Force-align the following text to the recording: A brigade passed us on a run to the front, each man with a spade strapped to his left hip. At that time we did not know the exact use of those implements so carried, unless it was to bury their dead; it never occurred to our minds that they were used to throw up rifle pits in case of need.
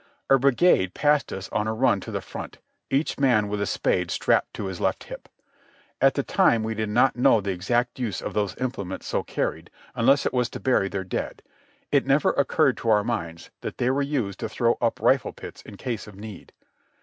A 0.31 0.39
brigade 0.39 0.95
passed 0.95 1.31
us 1.31 1.47
on 1.49 1.67
a 1.67 1.75
run 1.75 1.99
to 1.99 2.09
the 2.09 2.21
front, 2.21 2.57
each 2.89 3.19
man 3.19 3.47
with 3.47 3.61
a 3.61 3.67
spade 3.67 4.09
strapped 4.09 4.51
to 4.55 4.65
his 4.65 4.81
left 4.81 5.03
hip. 5.03 5.29
At 6.01 6.15
that 6.15 6.27
time 6.27 6.63
we 6.63 6.73
did 6.73 6.89
not 6.89 7.15
know 7.15 7.39
the 7.39 7.51
exact 7.51 7.99
use 7.99 8.19
of 8.19 8.33
those 8.33 8.55
implements 8.57 9.05
so 9.05 9.21
carried, 9.21 9.69
unless 9.93 10.25
it 10.25 10.33
was 10.33 10.49
to 10.49 10.59
bury 10.59 10.89
their 10.89 11.03
dead; 11.03 11.43
it 11.91 12.07
never 12.07 12.31
occurred 12.31 12.77
to 12.77 12.89
our 12.89 13.03
minds 13.03 13.51
that 13.61 13.77
they 13.77 13.91
were 13.91 14.01
used 14.01 14.39
to 14.39 14.49
throw 14.49 14.75
up 14.81 14.99
rifle 14.99 15.33
pits 15.33 15.61
in 15.61 15.77
case 15.77 16.07
of 16.07 16.15
need. 16.15 16.51